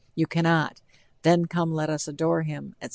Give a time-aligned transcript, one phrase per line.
[0.15, 0.81] You cannot,
[1.21, 2.89] 'Then, come, let us adore him,'" etc.